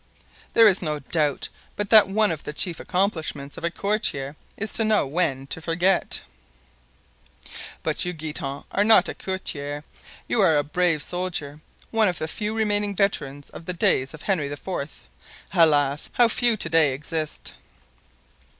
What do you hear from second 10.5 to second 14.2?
a brave soldier, one of the few remaining veterans of the days